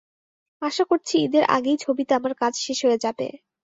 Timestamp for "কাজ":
2.41-2.53